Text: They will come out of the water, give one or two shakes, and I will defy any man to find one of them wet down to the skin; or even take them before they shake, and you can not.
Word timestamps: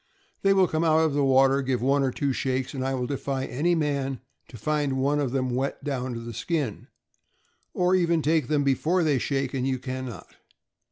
They 0.41 0.51
will 0.51 0.67
come 0.67 0.83
out 0.83 0.97
of 1.01 1.13
the 1.13 1.23
water, 1.23 1.61
give 1.61 1.79
one 1.79 2.01
or 2.01 2.09
two 2.09 2.33
shakes, 2.33 2.73
and 2.73 2.83
I 2.83 2.95
will 2.95 3.05
defy 3.05 3.45
any 3.45 3.75
man 3.75 4.19
to 4.47 4.57
find 4.57 4.93
one 4.93 5.19
of 5.19 5.29
them 5.31 5.51
wet 5.51 5.83
down 5.83 6.15
to 6.15 6.19
the 6.19 6.33
skin; 6.33 6.87
or 7.75 7.93
even 7.93 8.23
take 8.23 8.47
them 8.47 8.63
before 8.63 9.03
they 9.03 9.19
shake, 9.19 9.53
and 9.53 9.67
you 9.67 9.77
can 9.77 10.07
not. 10.07 10.37